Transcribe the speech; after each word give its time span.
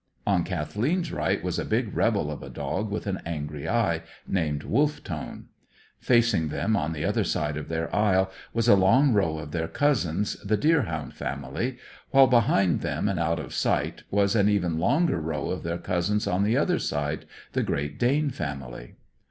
On 0.25 0.43
Kathleen's 0.43 1.11
right 1.11 1.43
was 1.43 1.59
a 1.59 1.63
big 1.63 1.95
rebel 1.95 2.31
of 2.31 2.41
a 2.41 2.49
dog 2.49 2.89
with 2.89 3.05
an 3.05 3.19
angry 3.23 3.69
eye, 3.69 4.01
named 4.27 4.63
Wolf 4.63 5.03
Tone. 5.03 5.45
Facing 5.99 6.47
them, 6.47 6.75
on 6.75 6.91
the 6.93 7.05
other 7.05 7.23
side 7.23 7.55
of 7.55 7.67
their 7.67 7.95
aisle, 7.95 8.31
was 8.51 8.67
a 8.67 8.73
long 8.73 9.13
row 9.13 9.37
of 9.37 9.51
their 9.51 9.67
cousins, 9.67 10.37
the 10.43 10.57
Deerhound 10.57 11.13
family; 11.13 11.77
while 12.09 12.25
behind 12.25 12.81
them, 12.81 13.07
and 13.07 13.19
out 13.19 13.39
of 13.39 13.53
sight, 13.53 14.01
was 14.09 14.33
an 14.35 14.49
even 14.49 14.79
longer 14.79 15.21
row 15.21 15.51
of 15.51 15.61
their 15.61 15.77
cousins 15.77 16.25
on 16.25 16.41
the 16.41 16.57
other 16.57 16.79
side: 16.79 17.25
the 17.53 17.61
Great 17.61 17.99
Dane 17.99 18.31
family. 18.31 18.95